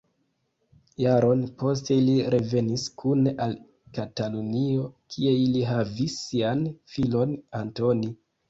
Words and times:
Jaron 1.03 1.43
poste 1.63 1.97
ili 2.01 2.15
revenis 2.35 2.85
kune 3.03 3.35
al 3.47 3.53
Katalunio, 3.99 4.89
kie 5.17 5.37
ili 5.45 5.63
havis 5.75 6.19
sian 6.27 6.67
filon 6.97 7.41
Antoni. 7.63 8.13